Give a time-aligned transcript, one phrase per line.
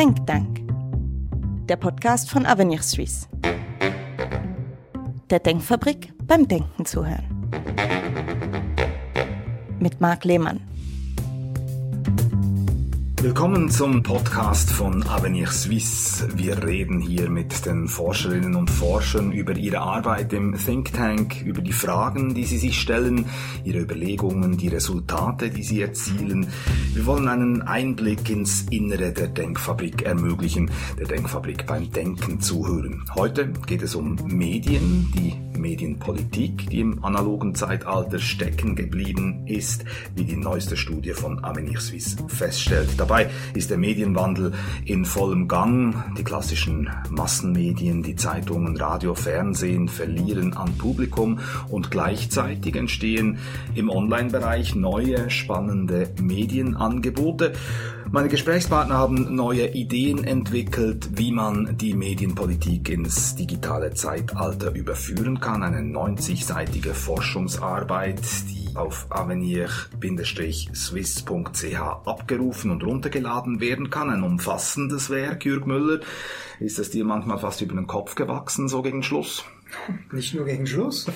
[0.00, 0.66] Think Tank,
[1.68, 3.28] der Podcast von Avenir Suisse.
[5.28, 7.50] Der Denkfabrik beim Denken zuhören.
[9.78, 10.69] Mit Marc Lehmann.
[13.22, 16.26] Willkommen zum Podcast von Avenir Suisse.
[16.38, 21.60] Wir reden hier mit den Forscherinnen und Forschern über ihre Arbeit im Think Tank, über
[21.60, 23.26] die Fragen, die sie sich stellen,
[23.62, 26.46] ihre Überlegungen, die Resultate, die sie erzielen.
[26.94, 33.04] Wir wollen einen Einblick ins Innere der Denkfabrik ermöglichen, der Denkfabrik beim Denken zuhören.
[33.14, 39.84] Heute geht es um Medien, die Medienpolitik, die im analogen Zeitalter stecken geblieben ist,
[40.14, 42.88] wie die neueste Studie von Avenir Suisse feststellt.
[43.10, 44.52] Dabei ist der Medienwandel
[44.84, 46.14] in vollem Gang.
[46.16, 53.38] Die klassischen Massenmedien, die Zeitungen, Radio, Fernsehen verlieren an Publikum und gleichzeitig entstehen
[53.74, 57.54] im Online-Bereich neue spannende Medienangebote.
[58.12, 65.64] Meine Gesprächspartner haben neue Ideen entwickelt, wie man die Medienpolitik ins digitale Zeitalter überführen kann.
[65.64, 74.10] Eine 90-seitige Forschungsarbeit, die auf avenir-swiss.ch abgerufen und runtergeladen werden kann.
[74.10, 76.00] Ein umfassendes Werk, Jürg Müller.
[76.58, 79.44] Ist es dir manchmal fast über den Kopf gewachsen, so gegen Schluss?
[80.12, 81.06] Nicht nur gegen Schluss.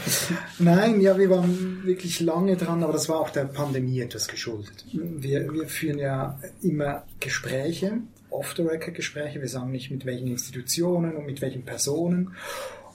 [0.59, 4.85] Nein, ja, wir waren wirklich lange dran, aber das war auch der Pandemie etwas geschuldet.
[4.93, 7.99] Wir, wir führen ja immer Gespräche,
[8.31, 9.41] off-the-record-Gespräche.
[9.41, 12.35] Wir sagen nicht mit welchen Institutionen und mit welchen Personen.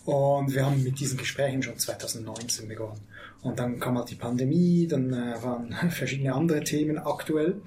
[0.05, 3.01] Und wir haben mit diesen Gesprächen schon 2019 begonnen.
[3.41, 7.61] Und dann kam halt die Pandemie, dann äh, waren verschiedene andere Themen aktuell.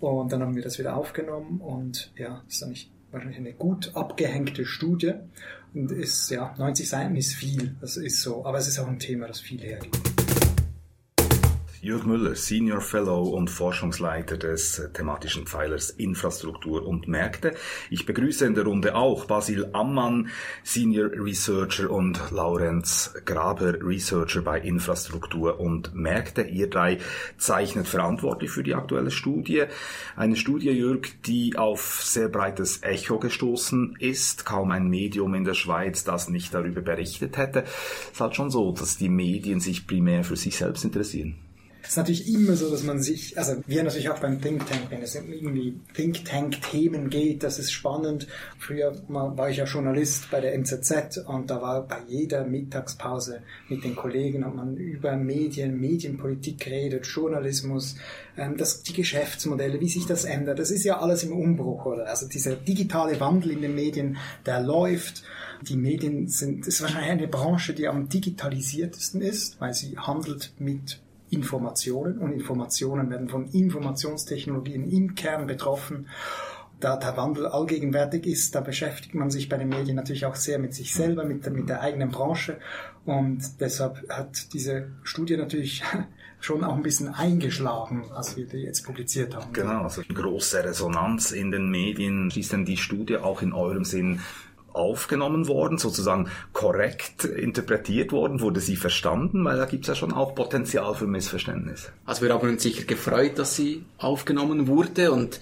[0.00, 4.64] Und dann haben wir das wieder aufgenommen und ja, ist eigentlich wahrscheinlich eine gut abgehängte
[4.64, 5.14] Studie
[5.74, 8.98] und ist, ja, 90 Seiten ist viel, das ist so, aber es ist auch ein
[8.98, 10.07] Thema, das viel hergibt.
[11.80, 17.54] Jürg Müller, Senior Fellow und Forschungsleiter des thematischen Pfeilers Infrastruktur und Märkte.
[17.88, 20.28] Ich begrüße in der Runde auch Basil Ammann,
[20.64, 26.42] Senior Researcher und Laurenz Graber, Researcher bei Infrastruktur und Märkte.
[26.42, 26.98] Ihr drei
[27.36, 29.64] zeichnet verantwortlich für die aktuelle Studie.
[30.16, 34.44] Eine Studie, Jürg, die auf sehr breites Echo gestoßen ist.
[34.44, 37.62] Kaum ein Medium in der Schweiz, das nicht darüber berichtet hätte.
[37.62, 41.47] Es ist halt schon so, dass die Medien sich primär für sich selbst interessieren.
[41.88, 44.90] Es ist natürlich immer so, dass man sich, also wir natürlich auch beim Think Tank,
[44.90, 48.26] wenn es irgendwie Think Tank Themen geht, das ist spannend.
[48.58, 53.40] Früher war ich ja Journalist bei der MZZ und da war bei jeder Mittagspause
[53.70, 57.96] mit den Kollegen hat man über Medien, Medienpolitik geredet, Journalismus,
[58.36, 60.58] ähm, das, die Geschäftsmodelle, wie sich das ändert.
[60.58, 62.06] Das ist ja alles im Umbruch, oder?
[62.06, 65.22] Also dieser digitale Wandel in den Medien, der läuft.
[65.62, 71.00] Die Medien sind, ist wahrscheinlich eine Branche, die am digitalisiertesten ist, weil sie handelt mit
[71.30, 76.08] Informationen und Informationen werden von Informationstechnologien im Kern betroffen.
[76.80, 80.60] Da der Wandel allgegenwärtig ist, da beschäftigt man sich bei den Medien natürlich auch sehr
[80.60, 82.58] mit sich selber, mit der, mit der eigenen Branche
[83.08, 85.82] und deshalb hat diese Studie natürlich
[86.40, 89.50] schon auch ein bisschen eingeschlagen, als wir die jetzt publiziert haben.
[89.54, 92.30] Genau, also große Resonanz in den Medien.
[92.30, 94.20] Ist denn die Studie auch in eurem Sinn
[94.78, 98.40] aufgenommen worden, sozusagen korrekt interpretiert worden?
[98.40, 99.44] Wurde sie verstanden?
[99.44, 101.90] Weil da gibt es ja schon auch Potenzial für Missverständnis.
[102.06, 105.40] Also wir haben uns sicher gefreut, dass sie aufgenommen wurde und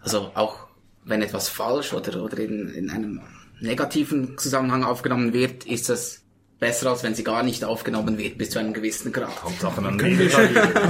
[0.00, 0.68] also auch
[1.04, 3.20] wenn etwas falsch oder, oder in, in einem
[3.60, 6.24] negativen Zusammenhang aufgenommen wird, ist das
[6.58, 9.42] besser, als wenn sie gar nicht aufgenommen wird, bis zu einem gewissen Grad.
[9.42, 10.28] Hauptsache man wir,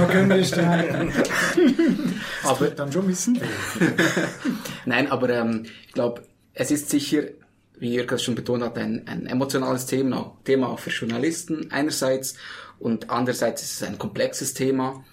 [0.09, 1.13] können wir
[2.43, 3.39] aber dann schon wissen.
[4.85, 6.21] Nein, aber ähm, ich glaube,
[6.53, 7.23] es ist sicher
[7.79, 12.35] wie Jürg es schon betont hat, ein, ein emotionales Thema, Thema auch für Journalisten einerseits
[12.79, 15.03] und andererseits ist es ein komplexes Thema.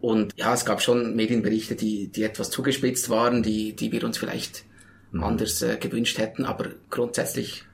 [0.00, 4.18] Und ja, es gab schon Medienberichte, die, die etwas zugespitzt waren, die, die wir uns
[4.18, 4.64] vielleicht
[5.12, 5.22] mhm.
[5.22, 7.64] anders äh, gewünscht hätten, aber grundsätzlich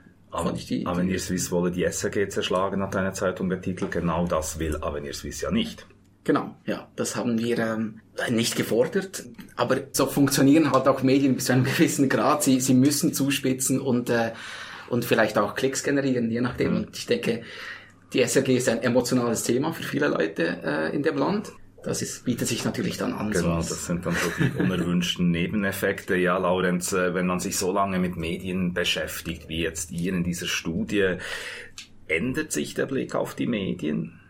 [0.69, 0.87] die.
[0.87, 3.91] Avenir Suisse wolle die SRG zerschlagen, hat eine Zeitung betitelt.
[3.91, 5.87] Genau das will Avenir Suisse ja nicht.
[6.29, 9.25] Genau, ja, das haben wir ähm, nicht gefordert,
[9.57, 12.43] aber so funktionieren halt auch Medien bis zu einem gewissen Grad.
[12.43, 14.33] Sie, sie müssen zuspitzen und, äh,
[14.91, 16.73] und vielleicht auch Klicks generieren, je nachdem.
[16.73, 16.77] Mhm.
[16.77, 17.45] Und ich denke,
[18.13, 21.51] die SRG ist ein emotionales Thema für viele Leute äh, in dem Land.
[21.83, 23.31] Das ist, bietet sich natürlich dann an.
[23.31, 26.15] Genau, das sind dann so die unerwünschten Nebeneffekte.
[26.15, 30.25] Ja, Laurenz, äh, wenn man sich so lange mit Medien beschäftigt, wie jetzt ihr in
[30.25, 31.15] dieser Studie,
[32.07, 34.21] ändert sich der Blick auf die Medien?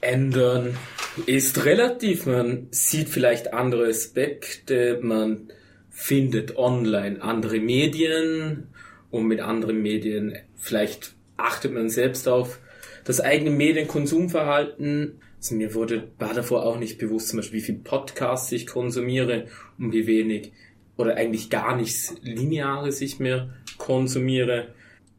[0.00, 0.76] ändern
[1.24, 2.26] ist relativ.
[2.26, 5.48] Man sieht vielleicht andere Aspekte, man
[5.90, 8.68] findet online andere Medien
[9.10, 12.58] und mit anderen Medien vielleicht achtet man selbst auf
[13.04, 15.20] das eigene Medienkonsumverhalten.
[15.38, 19.46] Also mir wurde, war davor auch nicht bewusst, zum Beispiel, wie viel Podcasts ich konsumiere
[19.78, 20.52] und wie wenig
[20.96, 24.68] oder eigentlich gar nichts Lineares ich mehr konsumiere.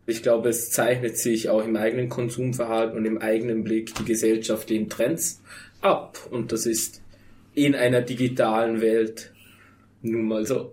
[0.06, 4.90] Ich glaube, es zeichnet sich auch im eigenen Konsumverhalten und im eigenen Blick die gesellschaftlichen
[4.90, 5.42] Trends
[5.82, 6.20] ab.
[6.30, 7.02] Und das ist
[7.54, 9.32] in einer digitalen Welt
[10.02, 10.72] nun mal so.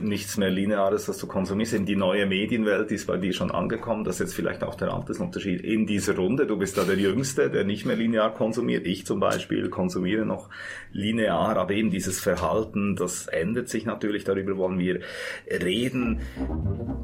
[0.00, 1.74] Nichts mehr Lineares, das du konsumierst.
[1.74, 4.02] In die neue Medienwelt ist bei dir schon angekommen.
[4.02, 6.46] Das ist jetzt vielleicht auch der Altersunterschied in dieser Runde.
[6.46, 8.86] Du bist da der Jüngste, der nicht mehr linear konsumiert.
[8.86, 10.48] Ich zum Beispiel konsumiere noch
[10.90, 14.24] linear, aber eben dieses Verhalten, das ändert sich natürlich.
[14.24, 15.00] Darüber wollen wir
[15.48, 16.22] reden.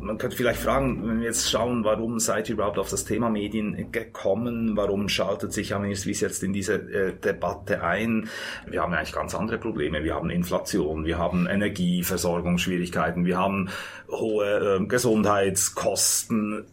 [0.01, 3.31] Man könnte vielleicht fragen, wenn wir jetzt schauen, warum seid ihr überhaupt auf das Thema
[3.31, 4.77] Medien gekommen?
[4.77, 8.29] Warum schaltet sich Aminis Wies jetzt in diese äh, Debatte ein?
[8.67, 10.03] Wir haben eigentlich ganz andere Probleme.
[10.03, 13.69] Wir haben Inflation Inflation, wir haben Energieversorgungsschwierigkeiten, wir haben
[14.11, 16.64] hohe äh, Gesundheitskosten.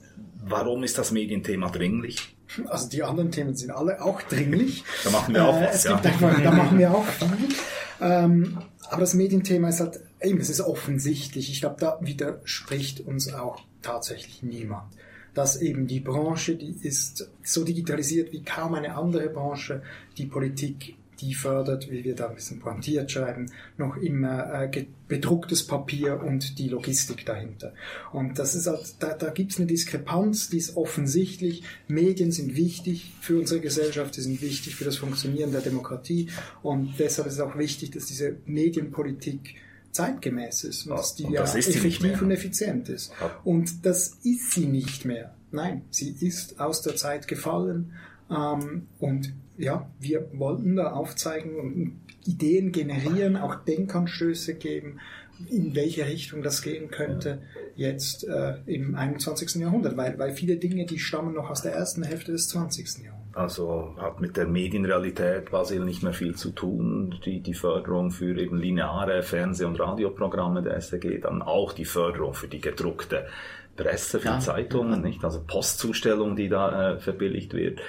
[0.47, 2.35] Warum ist das Medienthema dringlich?
[2.67, 4.83] Also die anderen Themen sind alle auch dringlich.
[5.03, 5.95] Da machen wir auch äh, was, es ja.
[5.95, 7.29] einfach, da machen wir auch viel.
[8.01, 8.57] Ähm,
[8.89, 11.51] aber das Medienthema ist halt, eben, es ist offensichtlich.
[11.51, 14.94] Ich glaube, da widerspricht uns auch tatsächlich niemand.
[15.33, 19.81] Dass eben die Branche, die ist so digitalisiert wie kaum eine andere Branche,
[20.18, 25.65] die Politik die fördert, wie wir da ein bisschen pointiert schreiben, noch immer äh, bedrucktes
[25.67, 27.73] Papier und die Logistik dahinter.
[28.12, 31.63] Und das ist halt, da, da gibt es eine Diskrepanz, die ist offensichtlich.
[31.88, 36.29] Medien sind wichtig für unsere Gesellschaft, die sind wichtig für das Funktionieren der Demokratie
[36.63, 39.56] und deshalb ist es auch wichtig, dass diese Medienpolitik
[39.91, 43.11] zeitgemäß ist und dass die und das ja effektiv und effizient ist.
[43.44, 45.33] Und das ist sie nicht mehr.
[45.51, 47.94] Nein, sie ist aus der Zeit gefallen
[48.30, 55.00] ähm, und ja, wir wollten da aufzeigen und Ideen generieren, auch Denkanstöße geben,
[55.50, 57.42] in welche Richtung das gehen könnte
[57.75, 59.56] jetzt äh, im 21.
[59.56, 63.04] Jahrhundert, weil, weil viele Dinge, die stammen noch aus der ersten Hälfte des 20.
[63.04, 63.25] Jahrhunderts.
[63.33, 67.16] Also hat mit der Medienrealität quasi nicht mehr viel zu tun.
[67.25, 72.33] Die, die Förderung für eben lineare Fernseh- und Radioprogramme der SDG, dann auch die Förderung
[72.33, 73.28] für die gedruckte
[73.75, 74.39] Presse, für ja.
[74.39, 75.21] Zeitungen, nicht?
[75.25, 77.81] Also Postzustellung, die da äh, verbilligt wird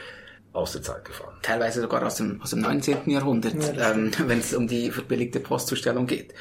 [0.56, 1.36] aus der Zeit gefallen.
[1.42, 3.10] Teilweise sogar aus dem, aus dem 19.
[3.10, 6.34] Jahrhundert, ja, ähm, wenn es um die verbilligte Postzustellung geht.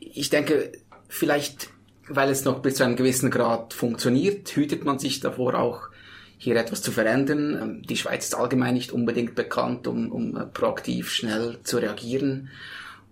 [0.00, 0.72] Ich denke,
[1.08, 1.68] vielleicht,
[2.08, 5.88] weil es noch bis zu einem gewissen Grad funktioniert, hütet man sich davor auch,
[6.38, 7.58] hier etwas zu verändern.
[7.60, 12.50] Ähm, die Schweiz ist allgemein nicht unbedingt bekannt, um, um äh, proaktiv schnell zu reagieren.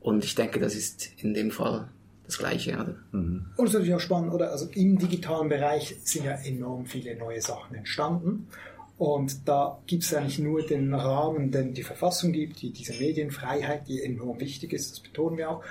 [0.01, 1.89] Und ich denke, das ist in dem Fall
[2.27, 2.75] das Gleiche.
[2.75, 2.95] Oder?
[3.13, 3.47] Mhm.
[3.57, 4.51] Und es ist natürlich auch spannend, oder?
[4.51, 8.49] Also im digitalen Bereich sind ja enorm viele neue Sachen entstanden.
[8.97, 13.89] Und da gibt es eigentlich nur den Rahmen, den die Verfassung gibt, die, diese Medienfreiheit,
[13.89, 15.65] die enorm wichtig ist, das betonen wir auch.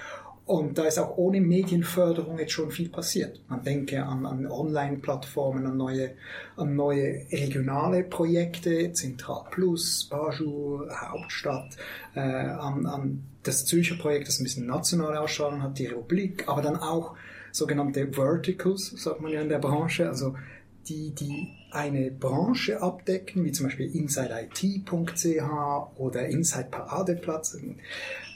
[0.45, 3.39] Und da ist auch ohne Medienförderung jetzt schon viel passiert.
[3.47, 6.11] Man denke an, an Online-Plattformen, an neue,
[6.57, 11.77] an neue regionale Projekte, Zentral Plus, Bajou, Hauptstadt,
[12.15, 16.61] äh, an, an das Zürcher Projekt, das ein bisschen nationale Ausstrahlung hat, die Republik, aber
[16.61, 17.15] dann auch
[17.53, 20.35] sogenannte Verticals, sagt man ja in der Branche, also
[20.89, 25.43] die, die eine Branche abdecken, wie zum Beispiel InsideIT.ch
[25.97, 27.57] oder Inside Paradeplatz,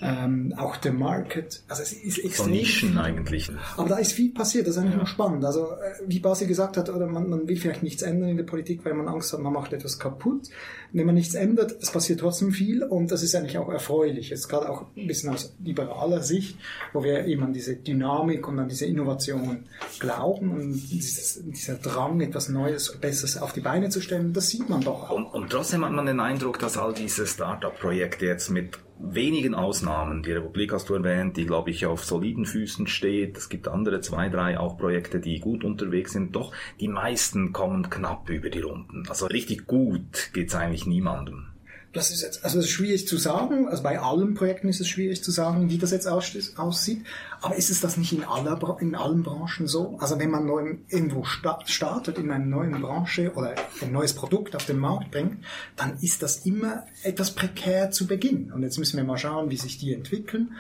[0.02, 1.62] ähm, auch der Market.
[1.68, 2.52] Also es ist extrem.
[2.52, 3.50] Nischen eigentlich.
[3.78, 5.00] Aber da ist viel passiert, das ist eigentlich ja.
[5.02, 5.44] noch spannend.
[5.46, 8.44] Also äh, wie Basil gesagt hat, oder man, man will vielleicht nichts ändern in der
[8.44, 10.50] Politik, weil man Angst hat, man macht etwas kaputt.
[10.94, 14.30] Wenn man nichts ändert, es passiert trotzdem viel und das ist eigentlich auch erfreulich.
[14.30, 16.58] Jetzt gerade auch ein bisschen aus liberaler Sicht,
[16.94, 19.66] wo wir eben an diese Dynamik und an diese Innovation
[20.00, 24.70] glauben und dieses, dieser Drang, etwas Neues, Besseres auf die Beine zu stellen, das sieht
[24.70, 25.10] man doch.
[25.10, 30.24] Und, und trotzdem hat man den Eindruck, dass all diese Start-up-Projekte jetzt mit wenigen Ausnahmen,
[30.24, 34.02] die Republik hast du erwähnt, die glaube ich auf soliden Füßen steht, es gibt andere
[34.02, 38.62] zwei, drei auch Projekte, die gut unterwegs sind, doch die meisten kommen knapp über die
[38.62, 39.04] Runden.
[39.10, 41.48] Also richtig gut geht's eigentlich niemandem.
[41.94, 44.88] Das ist jetzt, also es ist schwierig zu sagen, also bei allen Projekten ist es
[44.88, 47.04] schwierig zu sagen, wie das jetzt aussieht.
[47.42, 49.98] Aber ist es das nicht in, aller, in allen Branchen so?
[50.00, 54.66] Also wenn man neu, irgendwo startet in einer neuen Branche oder ein neues Produkt auf
[54.66, 55.44] den Markt bringt,
[55.76, 58.52] dann ist das immer etwas prekär zu Beginn.
[58.52, 60.56] Und jetzt müssen wir mal schauen, wie sich die entwickeln.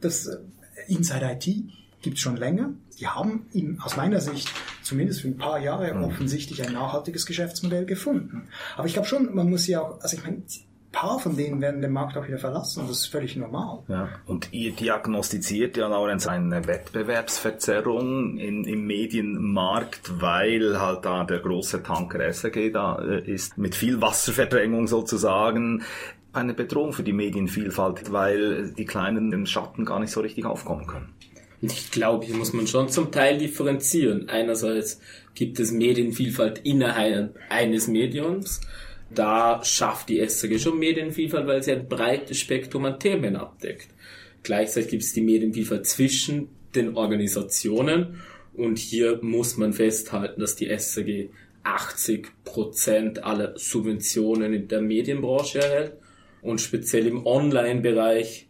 [0.00, 0.38] Das äh,
[0.88, 1.46] Inside IT
[2.02, 2.70] gibt es schon länger.
[2.98, 4.50] Die haben in, aus meiner Sicht
[4.82, 6.04] zumindest für ein paar Jahre mhm.
[6.04, 8.48] offensichtlich ein nachhaltiges Geschäftsmodell gefunden.
[8.76, 10.42] Aber ich glaube schon, man muss ja auch, also ich meine,
[10.92, 12.84] paar von denen werden den Markt auch wieder verlassen.
[12.86, 13.80] Das ist völlig normal.
[13.88, 14.08] Ja.
[14.26, 21.82] Und ihr diagnostiziert ja, Laurenz, eine Wettbewerbsverzerrung in, im Medienmarkt, weil halt da der große
[21.82, 25.82] Tanker SAG da äh, ist, mit viel Wasserverdrängung sozusagen.
[26.32, 30.86] Eine Bedrohung für die Medienvielfalt, weil die Kleinen den Schatten gar nicht so richtig aufkommen
[30.86, 31.12] können.
[31.60, 34.28] Ich glaube, hier muss man schon zum Teil differenzieren.
[34.28, 35.00] Einerseits
[35.34, 38.60] gibt es Medienvielfalt innerhalb eines Mediums
[39.14, 43.88] da schafft die SAG schon Medienvielfalt, weil sie ein breites Spektrum an Themen abdeckt.
[44.42, 48.20] Gleichzeitig gibt es die Medienvielfalt zwischen den Organisationen.
[48.54, 51.30] Und hier muss man festhalten, dass die SAG
[51.62, 55.92] 80 Prozent aller Subventionen in der Medienbranche erhält
[56.42, 58.48] und speziell im Online-Bereich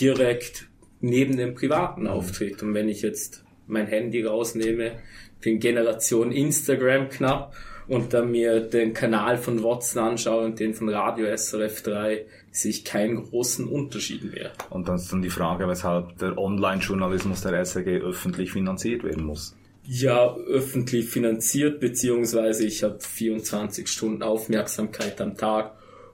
[0.00, 0.68] direkt
[1.00, 2.62] neben dem privaten auftritt.
[2.62, 4.92] Und wenn ich jetzt mein Handy rausnehme,
[5.40, 7.54] bin Generation Instagram knapp
[7.86, 12.70] und dann mir den Kanal von Watson anschaue und den von Radio SRF 3, sehe
[12.70, 14.52] ich keinen großen Unterschied mehr.
[14.70, 19.56] Und dann ist dann die Frage, weshalb der Online-Journalismus der SRG öffentlich finanziert werden muss.
[19.86, 25.72] Ja, öffentlich finanziert, beziehungsweise ich habe 24 Stunden Aufmerksamkeit am Tag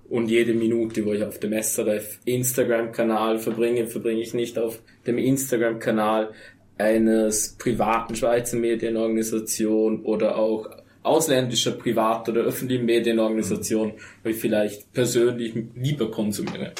[0.08, 5.18] und jede Minute, wo ich auf dem SRF Instagram-Kanal verbringe, verbringe ich nicht auf dem
[5.18, 6.32] Instagram-Kanal
[6.78, 10.68] eines privaten Schweizer Medienorganisation oder auch
[11.02, 13.92] ausländischer privat- oder öffentlichen Medienorganisation,
[14.22, 16.72] wo ich vielleicht persönlich lieber konsumiere.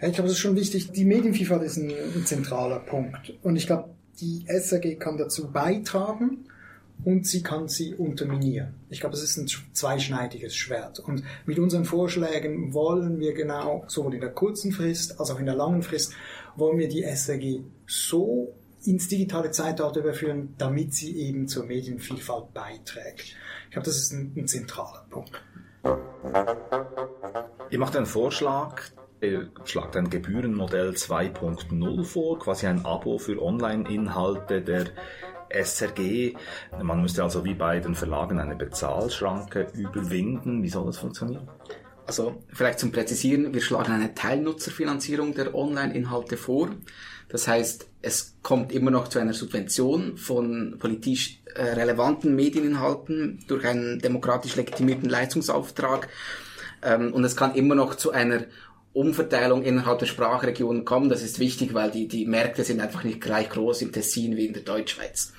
[0.00, 3.34] Ich glaube, es ist schon wichtig, die Medienvielfalt ist ein, ein zentraler Punkt.
[3.42, 3.90] Und ich glaube,
[4.20, 6.44] die SAG kann dazu beitragen
[7.04, 8.74] und sie kann sie unterminieren.
[8.90, 11.00] Ich glaube, es ist ein zweischneidiges Schwert.
[11.00, 15.46] Und mit unseren Vorschlägen wollen wir genau, sowohl in der kurzen Frist als auch in
[15.46, 16.12] der langen Frist,
[16.56, 23.36] wollen wir die SAG so ins digitale Zeitalter überführen, damit sie eben zur Medienvielfalt beiträgt.
[23.64, 25.42] Ich glaube, das ist ein, ein zentraler Punkt.
[27.70, 28.82] Ihr macht einen Vorschlag,
[29.20, 34.86] ihr schlagt ein Gebührenmodell 2.0 vor, quasi ein Abo für Online-Inhalte der
[35.48, 36.34] SRG.
[36.82, 40.62] Man müsste also wie bei den Verlagen eine Bezahlschranke überwinden.
[40.62, 41.48] Wie soll das funktionieren?
[42.12, 46.68] Also vielleicht zum Präzisieren, wir schlagen eine Teilnutzerfinanzierung der Online-Inhalte vor.
[47.30, 53.64] Das heißt, es kommt immer noch zu einer Subvention von politisch äh, relevanten Medieninhalten durch
[53.64, 56.08] einen demokratisch legitimierten Leistungsauftrag.
[56.82, 58.44] Ähm, und es kann immer noch zu einer
[58.92, 61.08] Umverteilung innerhalb der Sprachregionen kommen.
[61.08, 64.44] Das ist wichtig, weil die, die Märkte sind einfach nicht gleich groß im Tessin wie
[64.44, 65.32] in der Deutschschweiz.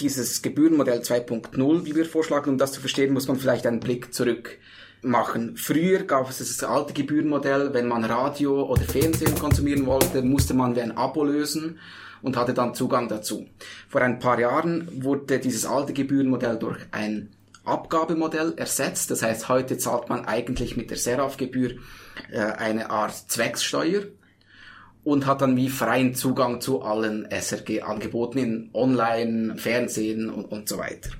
[0.00, 4.12] Dieses Gebührenmodell 2.0, wie wir vorschlagen, um das zu verstehen, muss man vielleicht einen Blick
[4.12, 4.58] zurück
[5.04, 5.56] machen.
[5.56, 10.74] Früher gab es das alte Gebührenmodell, wenn man Radio oder Fernsehen konsumieren wollte, musste man
[10.76, 11.78] wie ein Abo lösen
[12.22, 13.46] und hatte dann Zugang dazu.
[13.88, 17.30] Vor ein paar Jahren wurde dieses alte Gebührenmodell durch ein
[17.64, 19.10] Abgabemodell ersetzt.
[19.10, 21.76] Das heißt, heute zahlt man eigentlich mit der Seraf-Gebühr
[22.30, 24.02] äh, eine Art Zweckssteuer
[25.02, 30.78] und hat dann wie freien Zugang zu allen SRG-Angeboten in Online, Fernsehen und, und so
[30.78, 31.10] weiter.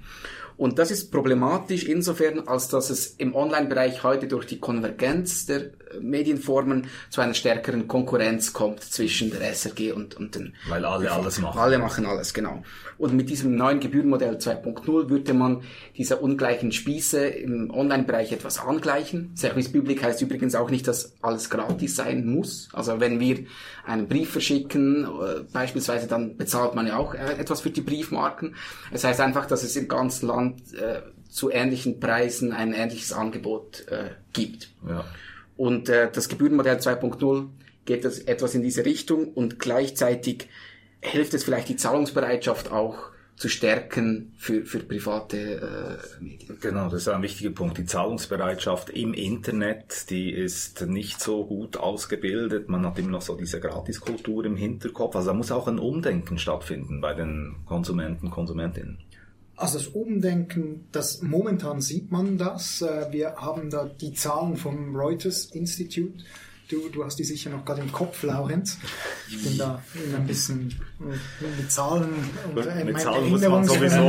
[0.56, 5.70] Und das ist problematisch insofern, als dass es im Online-Bereich heute durch die Konvergenz der
[6.00, 10.54] Medienformen zu einer stärkeren Konkurrenz kommt zwischen der SRG und, und den...
[10.68, 11.58] Weil alle alles machen.
[11.58, 12.62] Alle machen alles, genau.
[12.98, 15.62] Und mit diesem neuen Gebührenmodell 2.0 würde man
[15.96, 19.34] diese ungleichen Spieße im Online-Bereich etwas angleichen.
[19.36, 22.68] Service Public heißt übrigens auch nicht, dass alles gratis sein muss.
[22.72, 23.44] Also wenn wir
[23.84, 28.54] einen Brief verschicken, äh, beispielsweise, dann bezahlt man ja auch äh, etwas für die Briefmarken.
[28.92, 33.86] Es heißt einfach, dass es im ganzen Land äh, zu ähnlichen Preisen ein ähnliches Angebot
[33.88, 34.70] äh, gibt.
[34.88, 35.04] Ja.
[35.56, 37.48] Und äh, das Gebührenmodell 2.0
[37.84, 40.48] geht das etwas in diese Richtung und gleichzeitig
[41.00, 46.56] hilft es vielleicht die Zahlungsbereitschaft auch zu stärken für, für private äh, Medien.
[46.60, 47.78] Genau, das ist ein wichtiger Punkt.
[47.78, 52.68] Die Zahlungsbereitschaft im Internet, die ist nicht so gut ausgebildet.
[52.68, 55.16] Man hat immer noch so diese Gratiskultur im Hinterkopf.
[55.16, 58.98] Also da muss auch ein Umdenken stattfinden bei den Konsumenten, Konsumentinnen.
[59.56, 62.82] Also das Umdenken, das momentan sieht man das.
[62.82, 66.24] Äh, wir haben da die Zahlen vom Reuters Institute.
[66.68, 68.78] Du, du hast die sicher noch gerade im Kopf, Laurenz.
[69.28, 69.82] Ich bin da
[70.16, 72.08] ein bisschen mit Zahlen
[72.54, 74.08] und äh, mit Zahlen muss man sowieso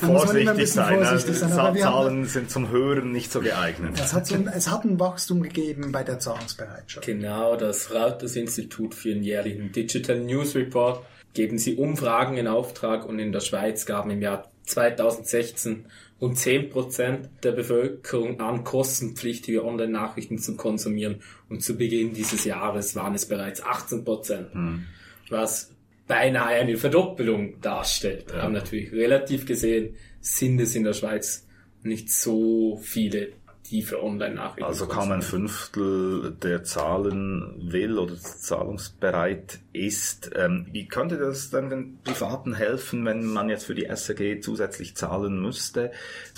[0.06, 1.04] vorsichtig sein.
[1.04, 1.76] Vorsichtig sein.
[1.76, 3.98] Zahlen sind zum Hören nicht so geeignet.
[4.00, 7.04] Es hat, so ein, es hat ein Wachstum gegeben bei der Zahlungsbereitschaft.
[7.04, 11.04] Genau, das Reuters Institut für den jährlichen Digital News Report
[11.34, 15.86] geben sie Umfragen in Auftrag und in der Schweiz gaben im Jahr 2016
[16.20, 21.22] rund 10% der Bevölkerung an, kostenpflichtige Online-Nachrichten zu konsumieren.
[21.48, 24.84] Und zu Beginn dieses Jahres waren es bereits 18%, hm.
[25.30, 25.70] was
[26.06, 28.26] beinahe eine Verdoppelung darstellt.
[28.32, 28.40] Ja.
[28.40, 31.46] Aber natürlich relativ gesehen sind es in der Schweiz
[31.82, 33.32] nicht so viele
[33.68, 34.64] die für Online-Nachrichten.
[34.64, 40.30] Also kaum ein Fünftel der zahlen will oder zahlungsbereit ist.
[40.34, 44.96] Ähm, wie könnte das dann den Privaten helfen, wenn man jetzt für die SAG zusätzlich
[44.96, 45.92] zahlen müsste?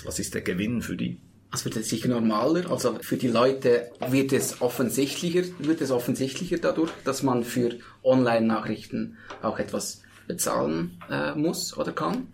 [0.05, 1.17] Was ist der Gewinn für die?
[1.53, 2.71] Es wird sicher normaler.
[2.71, 9.17] Also für die Leute wird es offensichtlicher, wird es offensichtlicher dadurch, dass man für Online-Nachrichten
[9.41, 12.27] auch etwas bezahlen äh, muss oder kann.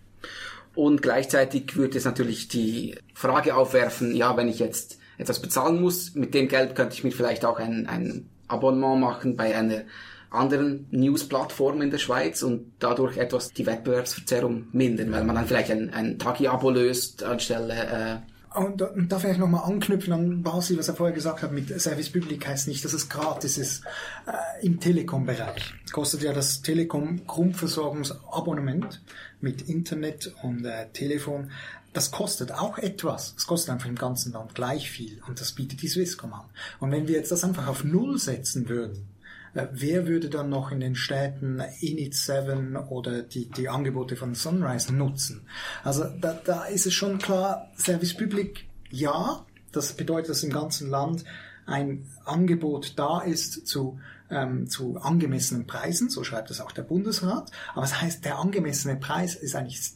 [0.78, 6.14] Und gleichzeitig würde es natürlich die Frage aufwerfen, ja, wenn ich jetzt etwas bezahlen muss,
[6.14, 9.86] mit dem Geld könnte ich mir vielleicht auch ein, ein Abonnement machen bei einer
[10.30, 15.72] anderen News-Plattformen in der Schweiz und dadurch etwas die Wettbewerbsverzerrung mindern, weil man dann vielleicht
[15.72, 20.88] ein, ein Tagi-Abo löst anstelle äh, und, und da vielleicht nochmal anknüpfen an Basil, was
[20.88, 23.84] er vorher gesagt hat, mit Service Public heißt nicht, dass es gratis ist
[24.26, 25.74] äh, im Telekom-Bereich.
[25.92, 29.02] Kostet ja das Telekom-Grundversorgungsabonnement
[29.42, 31.52] mit Internet und äh, Telefon.
[31.94, 33.34] Das kostet auch etwas.
[33.38, 35.22] Es kostet einfach im ganzen Land gleich viel.
[35.28, 36.46] Und das bietet die Swisscom an.
[36.80, 39.08] Und wenn wir jetzt das einfach auf Null setzen würden,
[39.54, 44.94] wer würde dann noch in den Städten Init 7 oder die, die Angebote von Sunrise
[44.94, 45.48] nutzen?
[45.84, 50.90] Also da, da ist es schon klar, Service Public ja, das bedeutet, dass im ganzen
[50.90, 51.24] Land
[51.66, 54.00] ein Angebot da ist zu,
[54.30, 57.52] ähm, zu angemessenen Preisen, so schreibt es auch der Bundesrat.
[57.74, 59.92] Aber das heißt, der angemessene Preis ist eigentlich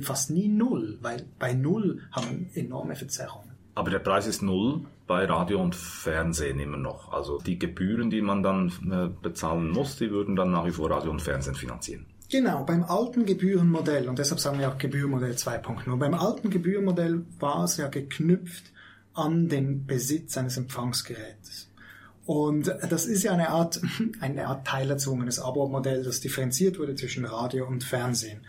[0.00, 3.50] fast nie null, weil bei null haben wir enorme Verzerrungen.
[3.74, 7.12] Aber der Preis ist null bei Radio und Fernsehen immer noch.
[7.12, 10.88] Also die Gebühren, die man dann äh, bezahlen muss, die würden dann nach wie vor
[10.88, 12.06] Radio und Fernsehen finanzieren.
[12.30, 17.64] Genau, beim alten Gebührenmodell, und deshalb sagen wir auch Gebührenmodell 2.0, beim alten Gebührenmodell war
[17.64, 18.64] es ja geknüpft
[19.14, 21.70] an den Besitz eines Empfangsgerätes.
[22.28, 23.80] Und das ist ja eine Art,
[24.20, 28.42] eine Art teilerzwungenes Abo-Modell, das differenziert wurde zwischen Radio und Fernsehen.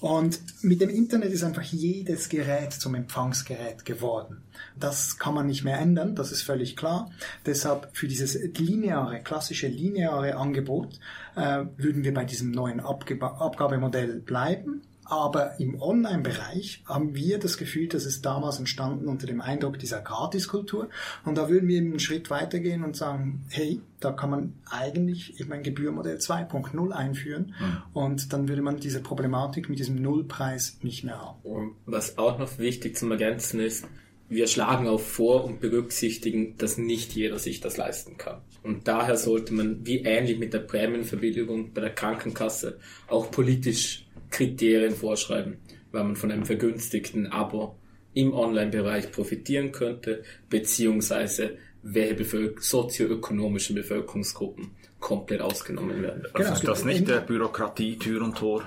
[0.00, 4.44] Und mit dem Internet ist einfach jedes Gerät zum Empfangsgerät geworden.
[4.78, 7.10] Das kann man nicht mehr ändern, das ist völlig klar.
[7.44, 11.00] Deshalb für dieses lineare, klassische lineare Angebot
[11.34, 14.82] äh, würden wir bei diesem neuen Abgab Abgabemodell bleiben.
[15.06, 20.00] Aber im Online-Bereich haben wir das Gefühl, dass es damals entstanden unter dem Eindruck dieser
[20.00, 20.88] Gratiskultur.
[21.24, 25.40] Und da würden wir eben einen Schritt weitergehen und sagen, hey, da kann man eigentlich
[25.40, 27.54] eben ein Gebührmodell 2.0 einführen.
[27.58, 27.82] Mhm.
[27.92, 31.38] Und dann würde man diese Problematik mit diesem Nullpreis nicht mehr haben.
[31.42, 33.86] Und was auch noch wichtig zum Ergänzen ist,
[34.28, 38.40] wir schlagen auch vor und berücksichtigen, dass nicht jeder sich das leisten kann.
[38.62, 44.03] Und daher sollte man, wie ähnlich mit der Prämienverbilligung bei der Krankenkasse, auch politisch
[44.34, 45.58] Kriterien vorschreiben,
[45.92, 47.76] weil man von einem vergünstigten Abo
[48.14, 56.24] im Online-Bereich profitieren könnte, beziehungsweise welche Bevölker sozioökonomischen Bevölkerungsgruppen komplett ausgenommen werden.
[56.32, 58.64] Also ist das nicht der Bürokratie Tür und Tor?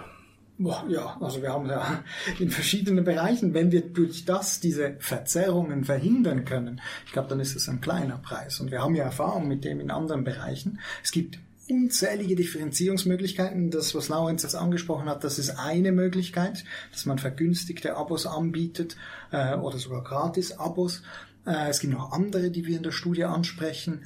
[0.59, 2.03] Ja, also wir haben ja
[2.39, 7.55] in verschiedenen Bereichen, wenn wir durch das diese Verzerrungen verhindern können, ich glaube, dann ist
[7.55, 8.59] es ein kleiner Preis.
[8.59, 10.79] Und wir haben ja Erfahrung mit dem in anderen Bereichen.
[11.03, 13.71] Es gibt unzählige Differenzierungsmöglichkeiten.
[13.71, 18.97] Das, was Laurenz jetzt angesprochen hat, das ist eine Möglichkeit, dass man vergünstigte Abos anbietet
[19.31, 21.03] äh, oder sogar Gratis-Abos.
[21.45, 24.05] Äh, es gibt noch andere, die wir in der Studie ansprechen.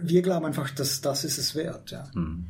[0.00, 1.90] Wir glauben einfach, dass das ist es wert.
[1.90, 2.10] Ja.
[2.14, 2.46] Mhm.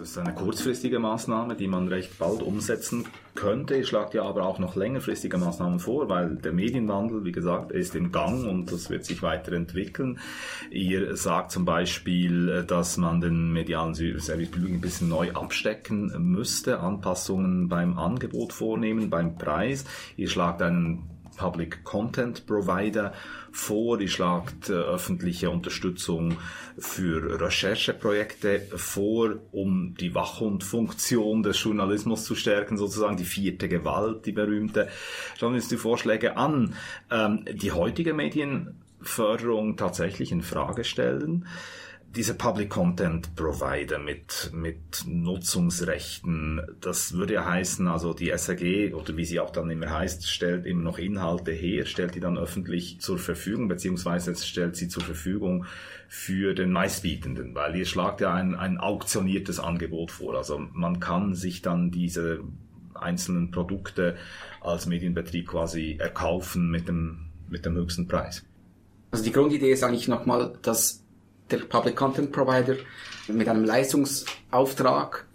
[0.00, 3.76] Ist eine kurzfristige Maßnahme, die man recht bald umsetzen könnte.
[3.76, 7.94] Ihr schlagt ja aber auch noch längerfristige Maßnahmen vor, weil der Medienwandel, wie gesagt, ist
[7.94, 10.18] im Gang und das wird sich weiterentwickeln.
[10.70, 17.68] Ihr sagt zum Beispiel, dass man den medialen Service ein bisschen neu abstecken müsste, Anpassungen
[17.68, 19.84] beim Angebot vornehmen, beim Preis.
[20.16, 23.14] Ihr schlagt einen Public Content Provider
[23.50, 26.36] vor, die schlagt äh, öffentliche Unterstützung
[26.78, 34.32] für Rechercheprojekte vor, um die Wachhundfunktion des Journalismus zu stärken, sozusagen die vierte Gewalt, die
[34.32, 34.88] berühmte.
[35.38, 36.74] Schauen wir uns die Vorschläge an.
[37.10, 41.46] Ähm, die heutige Medienförderung tatsächlich in Frage stellen
[42.16, 49.16] diese Public Content Provider mit, mit Nutzungsrechten, das würde ja heißen, also die SAG oder
[49.16, 53.00] wie sie auch dann immer heißt, stellt immer noch Inhalte her, stellt die dann öffentlich
[53.00, 55.66] zur Verfügung, beziehungsweise stellt sie zur Verfügung
[56.08, 60.34] für den Meistbietenden, weil ihr schlagt ja ein, ein auktioniertes Angebot vor.
[60.36, 62.40] Also man kann sich dann diese
[62.94, 64.16] einzelnen Produkte
[64.60, 68.44] als Medienbetrieb quasi erkaufen mit dem, mit dem höchsten Preis.
[69.12, 70.99] Also die Grundidee ist eigentlich nochmal, dass
[71.50, 72.76] der Public Content Provider
[73.28, 75.26] mit einem Leistungsauftrag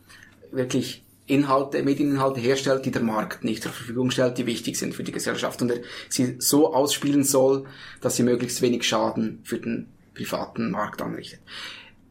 [0.52, 5.04] wirklich Inhalte, Medieninhalte herstellt, die der Markt nicht zur Verfügung stellt, die wichtig sind für
[5.04, 7.66] die Gesellschaft und er sie so ausspielen soll,
[8.02, 11.40] dass sie möglichst wenig Schaden für den privaten Markt anrichtet.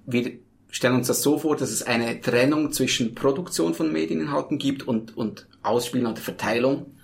[0.04, 0.32] Wir
[0.68, 5.16] stellen uns das so vor, dass es eine Trennung zwischen Produktion von Medieninhalten gibt und,
[5.16, 6.94] und Ausspielen oder Verteilung.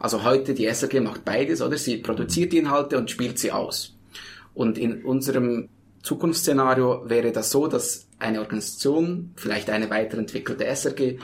[0.00, 1.78] Also heute die SRG macht beides, oder?
[1.78, 3.96] Sie produziert die Inhalte und spielt sie aus.
[4.54, 5.68] Und in unserem
[6.04, 11.18] Zukunftsszenario wäre das so, dass eine Organisation, vielleicht eine weiterentwickelte SRG,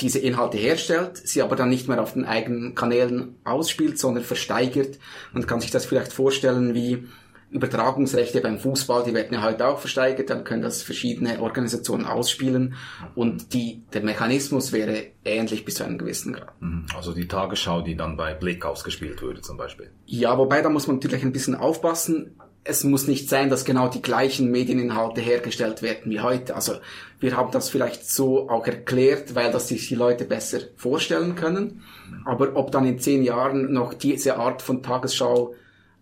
[0.00, 4.98] diese Inhalte herstellt, sie aber dann nicht mehr auf den eigenen Kanälen ausspielt, sondern versteigert.
[5.34, 7.06] Man kann sich das vielleicht vorstellen wie
[7.50, 12.76] Übertragungsrechte beim Fußball, die werden ja heute auch versteigert, dann können das verschiedene Organisationen ausspielen
[13.14, 16.58] und die, der Mechanismus wäre ähnlich bis zu einem gewissen Grad.
[16.62, 16.86] Mhm.
[16.96, 19.90] Also die Tagesschau, die dann bei Blick ausgespielt würde zum Beispiel.
[20.06, 23.88] Ja, wobei da muss man natürlich ein bisschen aufpassen es muss nicht sein, dass genau
[23.88, 26.54] die gleichen Medieninhalte hergestellt werden wie heute.
[26.54, 26.74] Also
[27.18, 31.82] wir haben das vielleicht so auch erklärt, weil das sich die Leute besser vorstellen können.
[32.24, 35.54] Aber ob dann in zehn Jahren noch diese Art von Tagesschau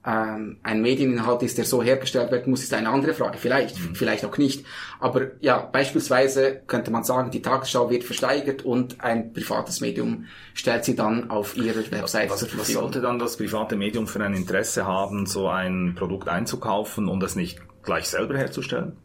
[0.06, 3.36] ähm, ein Medieninhalt ist, der so hergestellt werden muss, ist eine andere Frage.
[3.36, 3.94] Vielleicht, mhm.
[3.94, 4.64] vielleicht auch nicht.
[4.98, 10.84] Aber ja, beispielsweise könnte man sagen, die Tagesschau wird versteigert und ein privates Medium stellt
[10.84, 12.58] sie dann auf ihrer Webseite was.
[12.58, 17.22] Was sollte dann das private Medium für ein Interesse haben, so ein Produkt einzukaufen und
[17.22, 18.96] es nicht gleich selber herzustellen?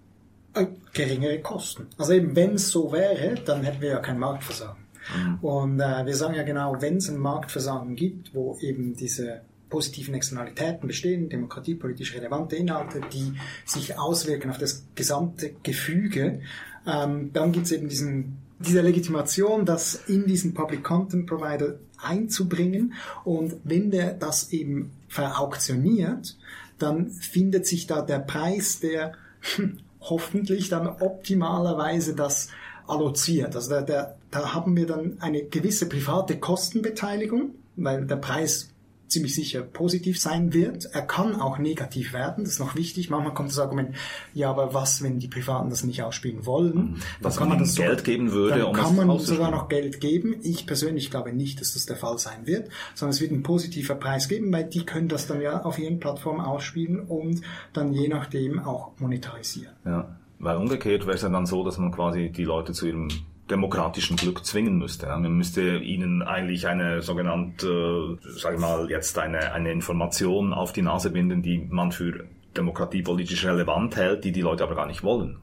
[0.53, 1.87] Äh, geringere Kosten.
[1.97, 4.85] Also eben, wenn es so wäre, dann hätten wir ja kein Marktversagen.
[5.13, 5.39] Mhm.
[5.41, 10.13] Und äh, wir sagen ja genau, wenn es ein Marktversagen gibt, wo eben diese positiven
[10.13, 13.33] Externalitäten bestehen, demokratiepolitisch relevante Inhalte, die
[13.65, 16.41] sich auswirken auf das gesamte Gefüge,
[16.87, 22.93] ähm, dann gibt es eben diesen, diese Legitimation, das in diesen Public Content Provider einzubringen
[23.23, 26.37] und wenn der das eben verauktioniert,
[26.77, 29.13] dann findet sich da der Preis, der
[29.99, 32.49] hoffentlich dann optimalerweise das
[32.87, 33.55] alloziert.
[33.55, 38.69] Also da, da, da haben wir dann eine gewisse private Kostenbeteiligung, weil der Preis
[39.15, 40.89] ziemlich sicher positiv sein wird.
[40.91, 43.09] Er kann auch negativ werden, das ist noch wichtig.
[43.09, 43.95] Manchmal kommt das Argument,
[44.33, 46.75] ja, aber was, wenn die Privaten das nicht ausspielen wollen?
[46.75, 46.95] Mhm.
[47.21, 50.35] Was kann man das Geld geben würde, dann um kann man sogar noch Geld geben.
[50.43, 53.95] Ich persönlich glaube nicht, dass das der Fall sein wird, sondern es wird ein positiver
[53.95, 58.09] Preis geben, weil die können das dann ja auf ihren Plattformen ausspielen und dann je
[58.09, 59.73] nachdem auch monetarisieren.
[59.85, 63.07] Ja, weil umgekehrt wäre es ja dann so, dass man quasi die Leute zu ihrem
[63.49, 65.07] demokratischen Glück zwingen müsste.
[65.07, 70.81] Man müsste ihnen eigentlich eine sogenannte, sag ich mal, jetzt eine, eine Information auf die
[70.81, 72.25] Nase binden, die man für
[72.57, 75.37] demokratiepolitisch relevant hält, die die Leute aber gar nicht wollen.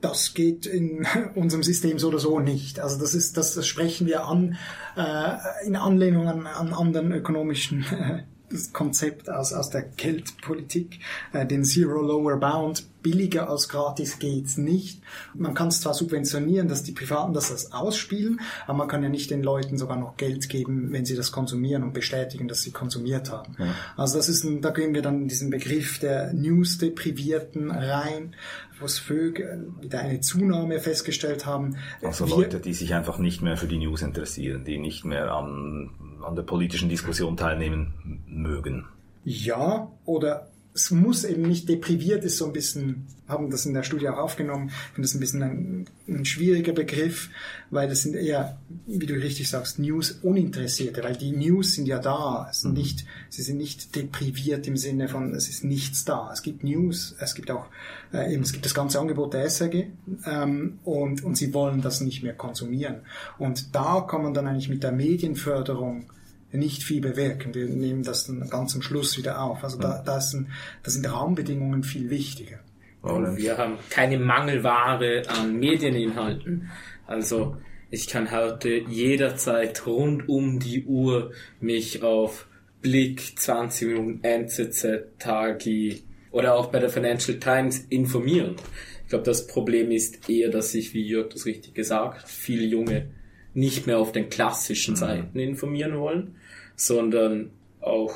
[0.00, 2.80] Das geht in unserem System so oder so nicht.
[2.80, 4.56] Also das ist, das, das sprechen wir an
[4.96, 10.98] äh, in Anlehnung an, an anderen ökonomischen äh, das Konzept aus, aus der Geldpolitik,
[11.32, 15.02] äh, den Zero Lower Bound, billiger als gratis geht's nicht.
[15.34, 19.30] Man kann es zwar subventionieren, dass die Privaten das ausspielen, aber man kann ja nicht
[19.30, 23.30] den Leuten sogar noch Geld geben, wenn sie das konsumieren und bestätigen, dass sie konsumiert
[23.30, 23.56] haben.
[23.58, 23.74] Ja.
[23.96, 28.34] Also das ist ein, da gehen wir dann in diesen Begriff der News-Deprivierten rein,
[28.78, 31.76] wo es Vögel wieder eine Zunahme festgestellt haben.
[32.02, 35.32] Also wir, Leute, die sich einfach nicht mehr für die News interessieren, die nicht mehr
[35.32, 35.90] an,
[36.24, 38.86] an der politischen Diskussion teilnehmen mögen.
[39.24, 43.82] Ja, oder es muss eben nicht depriviert ist so ein bisschen, haben das in der
[43.82, 47.28] Studie auch aufgenommen, ich finde das ein bisschen ein, ein, schwieriger Begriff,
[47.70, 52.46] weil das sind eher, wie du richtig sagst, News-Uninteressierte, weil die News sind ja da,
[52.50, 52.78] es sind mhm.
[52.78, 56.30] nicht, sie sind nicht depriviert im Sinne von, es ist nichts da.
[56.32, 57.66] Es gibt News, es gibt auch,
[58.12, 59.86] äh, eben, es gibt das ganze Angebot der SRG
[60.24, 63.00] ähm, und, und sie wollen das nicht mehr konsumieren.
[63.38, 66.06] Und da kann man dann eigentlich mit der Medienförderung
[66.52, 67.54] nicht viel bewirken.
[67.54, 69.62] Wir nehmen das dann ganz am Schluss wieder auf.
[69.62, 70.48] Also da, da, sind,
[70.82, 72.58] da sind Rahmenbedingungen viel wichtiger.
[73.02, 76.70] Und wir haben keine Mangelware an Medieninhalten.
[77.06, 77.56] Also
[77.90, 82.46] ich kann heute jederzeit rund um die Uhr mich auf
[82.82, 88.56] Blick, 20 Minuten, NZZ, Tagi oder auch bei der Financial Times informieren.
[89.02, 93.10] Ich glaube, das Problem ist eher, dass sich, wie Jörg das richtig gesagt, viele Junge
[93.54, 94.98] nicht mehr auf den klassischen mhm.
[94.98, 96.36] Seiten informieren wollen,
[96.80, 98.14] sondern auch,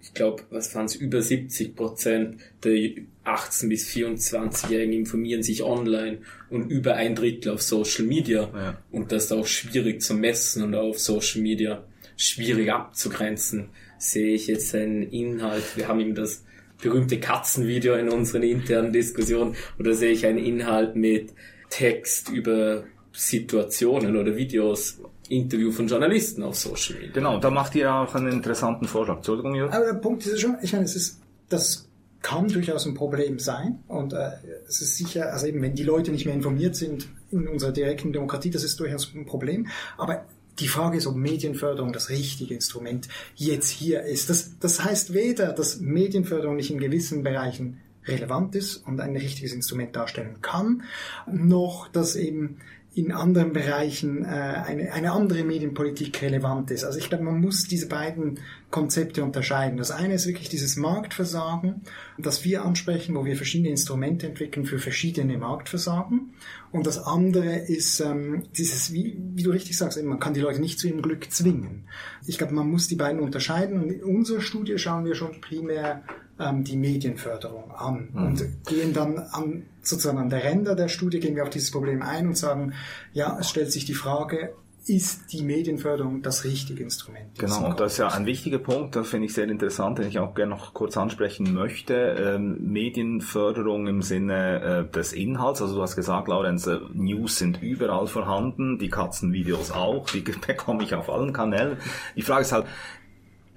[0.00, 2.90] ich glaube, was waren es, über 70 Prozent der
[3.24, 8.50] 18 bis 24-Jährigen informieren sich online und über ein Drittel auf Social Media.
[8.54, 8.82] Ja.
[8.92, 11.84] Und das ist auch schwierig zu messen und auf Social Media
[12.16, 13.70] schwierig abzugrenzen.
[13.98, 16.44] Sehe ich jetzt einen Inhalt, wir haben ihm das
[16.80, 21.32] berühmte Katzenvideo in unseren internen Diskussionen, oder sehe ich einen Inhalt mit
[21.70, 27.12] Text über Situationen oder Videos, Interview von Journalisten auf Social Media.
[27.12, 29.16] Genau, da macht ihr auch einen interessanten Vorschlag.
[29.16, 29.72] Entschuldigung, Jürgen.
[29.72, 31.88] Aber der Punkt ist schon, ich meine, es ist, das
[32.22, 34.30] kann durchaus ein Problem sein und äh,
[34.66, 38.12] es ist sicher, also eben, wenn die Leute nicht mehr informiert sind in unserer direkten
[38.12, 39.66] Demokratie, das ist durchaus ein Problem.
[39.98, 40.24] Aber
[40.58, 44.30] die Frage ist, ob Medienförderung das richtige Instrument jetzt hier ist.
[44.30, 49.52] Das, das heißt weder, dass Medienförderung nicht in gewissen Bereichen relevant ist und ein richtiges
[49.52, 50.82] Instrument darstellen kann,
[51.30, 52.58] noch dass eben
[52.94, 56.84] in anderen Bereichen äh, eine, eine andere Medienpolitik relevant ist.
[56.84, 58.38] Also ich glaube, man muss diese beiden
[58.70, 59.78] Konzepte unterscheiden.
[59.78, 61.82] Das eine ist wirklich dieses Marktversagen,
[62.18, 66.34] das wir ansprechen, wo wir verschiedene Instrumente entwickeln für verschiedene Marktversagen.
[66.70, 70.60] Und das andere ist ähm, dieses, wie, wie du richtig sagst, man kann die Leute
[70.60, 71.88] nicht zu ihrem Glück zwingen.
[72.26, 73.82] Ich glaube, man muss die beiden unterscheiden.
[73.82, 76.04] Und in unserer Studie schauen wir schon primär
[76.38, 78.26] ähm, die Medienförderung an mhm.
[78.26, 82.02] und gehen dann an, sozusagen an der Ränder der Studie gehen wir auf dieses Problem
[82.02, 82.74] ein und sagen,
[83.12, 84.54] ja, es stellt sich die Frage,
[84.86, 87.38] ist die Medienförderung das richtige Instrument.
[87.38, 90.18] Genau, und das ist ja ein wichtiger Punkt, das finde ich sehr interessant, den ich
[90.18, 91.94] auch gerne noch kurz ansprechen möchte.
[91.94, 97.62] Ähm, Medienförderung im Sinne äh, des Inhalts, also du hast gesagt, Laurenz, äh, News sind
[97.62, 101.78] überall vorhanden, die Katzenvideos auch, die bekomme ich auf allen Kanälen.
[102.14, 102.66] Die Frage ist halt,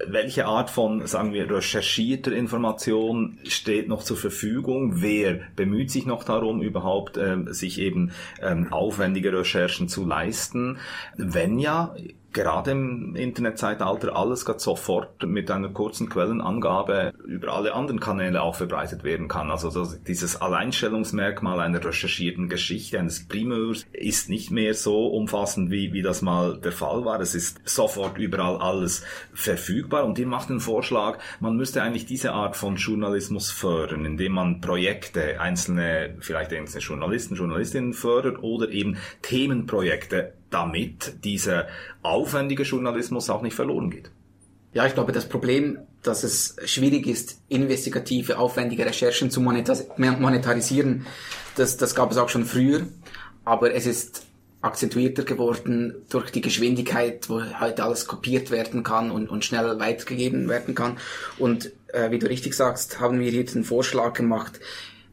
[0.06, 5.02] welche Art von, sagen wir, recherchierter Information steht noch zur Verfügung?
[5.02, 10.78] Wer bemüht sich noch darum, überhaupt ähm, sich eben ähm, aufwendige Recherchen zu leisten?
[11.16, 11.96] Wenn ja,
[12.34, 18.56] gerade im Internetzeitalter alles gerade sofort mit einer kurzen Quellenangabe über alle anderen Kanäle auch
[18.56, 19.50] verbreitet werden kann.
[19.50, 26.02] Also dieses Alleinstellungsmerkmal einer recherchierten Geschichte, eines Primeurs, ist nicht mehr so umfassend, wie, wie
[26.02, 27.20] das mal der Fall war.
[27.20, 32.34] Es ist sofort überall alles verfügbar und ihr macht den Vorschlag, man müsste eigentlich diese
[32.34, 38.98] Art von Journalismus fördern, indem man Projekte, einzelne, vielleicht einzelne Journalisten, Journalistinnen fördert oder eben
[39.22, 41.68] Themenprojekte damit dieser
[42.02, 44.10] aufwendige Journalismus auch nicht verloren geht.
[44.74, 51.06] Ja, ich glaube, das Problem, dass es schwierig ist, investigative, aufwendige Recherchen zu monetarisieren,
[51.56, 52.82] das, das gab es auch schon früher.
[53.44, 54.26] Aber es ist
[54.62, 60.50] akzentuierter geworden durch die Geschwindigkeit, wo heute alles kopiert werden kann und, und schnell weitergegeben
[60.50, 60.98] werden kann.
[61.38, 64.60] Und äh, wie du richtig sagst, haben wir hier den Vorschlag gemacht,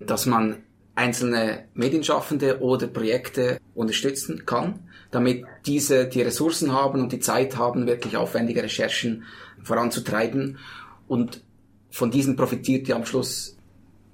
[0.01, 0.63] dass man
[0.95, 4.81] einzelne Medienschaffende oder Projekte unterstützen kann
[5.15, 9.25] damit diese die Ressourcen haben und die Zeit haben, wirklich aufwendige Recherchen
[9.63, 10.59] voranzutreiben.
[11.07, 11.43] Und
[11.91, 13.57] von diesen profitiert ja am Schluss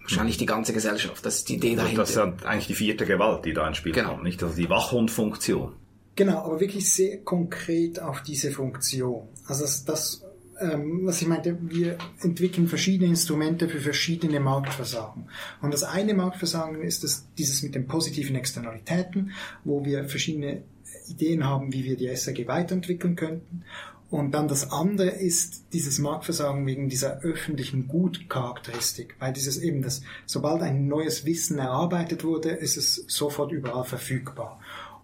[0.00, 1.24] wahrscheinlich die ganze Gesellschaft.
[1.24, 1.92] Das ist die Idee dahinter.
[1.92, 4.10] Und das ist ja eigentlich die vierte Gewalt, die da ins Spiel genau.
[4.10, 4.42] kommt, nicht?
[4.42, 5.72] Also die Wachhundfunktion.
[6.16, 9.28] Genau, aber wirklich sehr konkret auf diese Funktion.
[9.46, 10.22] Also das, das
[10.60, 15.28] ähm, was ich meinte, wir entwickeln verschiedene Instrumente für verschiedene Marktversagen.
[15.62, 19.32] Und das eine Marktversagen ist das, dieses mit den positiven Externalitäten,
[19.64, 20.62] wo wir verschiedene
[21.08, 23.64] Ideen haben, wie wir die SAG weiterentwickeln könnten.
[24.10, 30.02] Und dann das andere ist dieses Marktversagen wegen dieser öffentlichen Gutcharakteristik, weil dieses eben das,
[30.26, 34.60] sobald ein neues Wissen erarbeitet wurde, ist es sofort überall verfügbar.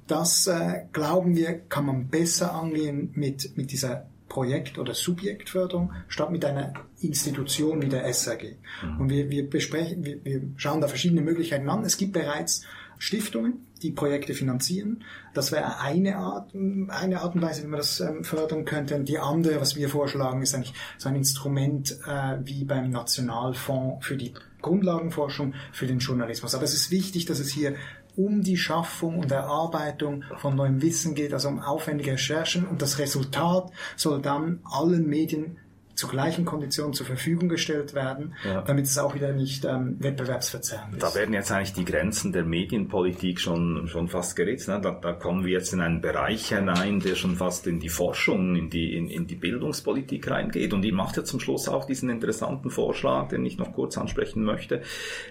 [0.08, 6.30] Das äh, glauben wir, kann man besser angehen mit, mit dieser Projekt- oder Subjektförderung statt
[6.32, 8.56] mit einer Institution wie der SAG.
[8.82, 9.00] Mhm.
[9.00, 11.84] Und wir, wir besprechen, wir, wir schauen da verschiedene Möglichkeiten an.
[11.84, 12.62] Es gibt bereits
[12.98, 15.04] Stiftungen, die Projekte finanzieren.
[15.32, 18.96] Das wäre eine Art, eine Art und Weise, wie man das ähm, fördern könnte.
[18.96, 24.04] Und die andere, was wir vorschlagen, ist eigentlich so ein Instrument äh, wie beim Nationalfonds
[24.04, 26.54] für die Grundlagenforschung für den Journalismus.
[26.54, 27.76] Aber es ist wichtig, dass es hier
[28.16, 32.98] um die Schaffung und Erarbeitung von neuem Wissen geht, also um aufwendige Recherchen und das
[32.98, 35.58] Resultat soll dann allen Medien
[35.96, 38.60] zu gleichen Konditionen zur Verfügung gestellt werden, ja.
[38.60, 41.02] damit es auch wieder nicht ähm, wettbewerbsverzerrend ist.
[41.02, 44.68] Da werden jetzt eigentlich die Grenzen der Medienpolitik schon, schon fast geritzt.
[44.68, 44.78] Ne?
[44.80, 48.56] Da, da kommen wir jetzt in einen Bereich hinein, der schon fast in die Forschung,
[48.56, 50.74] in die, in, in die Bildungspolitik reingeht.
[50.74, 54.44] Und die macht ja zum Schluss auch diesen interessanten Vorschlag, den ich noch kurz ansprechen
[54.44, 54.82] möchte,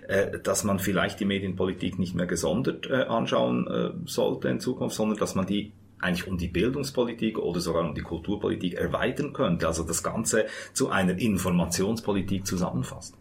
[0.08, 4.96] äh, dass man vielleicht die Medienpolitik nicht mehr gesondert äh, anschauen äh, sollte in Zukunft,
[4.96, 9.68] sondern dass man die eigentlich um die Bildungspolitik oder sogar um die Kulturpolitik erweitern könnte,
[9.68, 13.16] also das Ganze zu einer Informationspolitik zusammenfasst.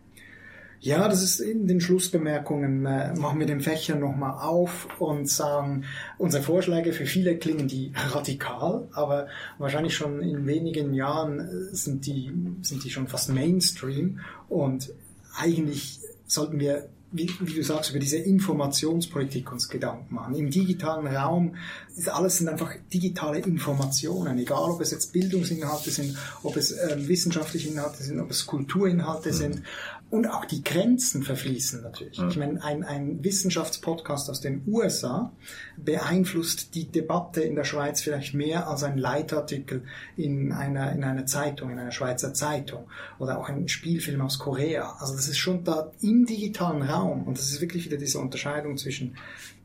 [0.85, 5.85] Ja, das ist in den Schlussbemerkungen, äh, machen wir den Fächer nochmal auf und sagen,
[6.19, 12.05] unsere Vorschläge für viele klingen die radikal, aber wahrscheinlich schon in wenigen Jahren äh, sind
[12.05, 14.93] die, sind die schon fast Mainstream und
[15.35, 20.35] eigentlich sollten wir wie, wie, du sagst, über diese Informationspolitik uns Gedanken machen.
[20.35, 21.55] Im digitalen Raum
[21.97, 26.97] ist alles sind einfach digitale Informationen, egal ob es jetzt Bildungsinhalte sind, ob es äh,
[27.09, 29.35] wissenschaftliche Inhalte sind, ob es Kulturinhalte mhm.
[29.35, 29.63] sind.
[30.11, 32.19] Und auch die Grenzen verfließen natürlich.
[32.19, 32.29] Mhm.
[32.29, 35.33] Ich meine, ein, ein Wissenschaftspodcast aus den USA
[35.77, 39.83] beeinflusst die Debatte in der Schweiz vielleicht mehr als ein Leitartikel
[40.17, 42.85] in einer, in einer Zeitung, in einer Schweizer Zeitung
[43.19, 44.97] oder auch ein Spielfilm aus Korea.
[45.01, 48.77] Also das ist schon da im digitalen Raum und das ist wirklich wieder diese Unterscheidung
[48.77, 49.17] zwischen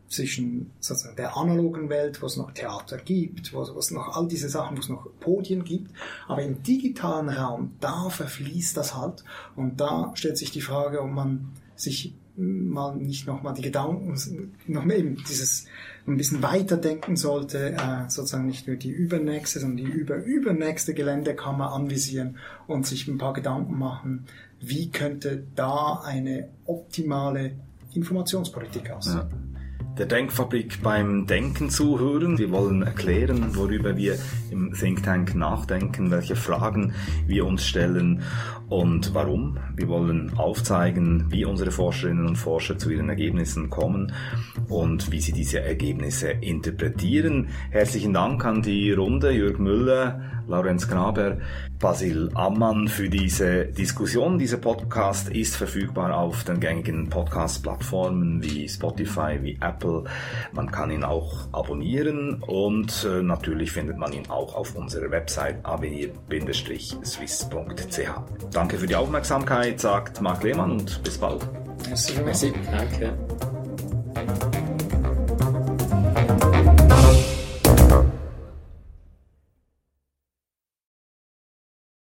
[0.09, 4.49] zwischen sozusagen der analogen Welt, wo es noch Theater gibt, wo, es noch all diese
[4.49, 5.91] Sachen, wo es noch Podien gibt,
[6.27, 9.23] aber im digitalen Raum, da verfließt das halt.
[9.55, 14.15] Und da stellt sich die Frage, ob man sich mal nicht nochmal die Gedanken,
[14.67, 15.65] noch mehr eben dieses
[16.07, 22.37] ein bisschen weiterdenken sollte, äh, sozusagen nicht nur die übernächste, sondern die überübernächste Geländekammer anvisieren
[22.65, 24.25] und sich ein paar Gedanken machen,
[24.59, 27.51] wie könnte da eine optimale
[27.93, 29.17] Informationspolitik aussehen.
[29.17, 29.48] Ja
[29.99, 32.37] der Denkfabrik beim Denken zuhören.
[32.37, 34.17] Wir wollen erklären, worüber wir
[34.49, 36.93] im Think Tank nachdenken, welche Fragen
[37.27, 38.23] wir uns stellen
[38.69, 39.57] Und warum?
[39.75, 44.13] Wir wollen aufzeigen, wie unsere Forscherinnen und Forscher zu ihren Ergebnissen kommen
[44.67, 47.47] und wie sie diese Ergebnisse interpretieren.
[47.71, 51.37] Herzlichen Dank an die Runde, Jörg Müller, Laurenz Graber,
[51.79, 54.39] Basil Ammann für diese Diskussion.
[54.39, 60.05] Dieser Podcast ist verfügbar auf den gängigen Podcast-Plattformen wie Spotify, wie Apple.
[60.51, 65.63] Man kann ihn auch abonnieren und äh, natürlich findet man ihn auch auf unserer Website
[65.63, 68.09] avenir-swiss.ch.
[68.59, 71.47] Danke für die Aufmerksamkeit, sagt Marc Lehmann und bis bald.
[71.87, 72.19] Merci.
[72.25, 72.53] Merci.
[72.69, 73.13] Danke.